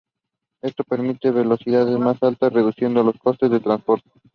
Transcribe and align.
Esto 0.63 0.83
permite 0.83 1.29
velocidades 1.29 1.95
más 1.99 2.17
alta 2.23 2.49
reduciendo 2.49 3.03
los 3.03 3.19
costes 3.19 3.51
del 3.51 3.61
transporte. 3.61 4.09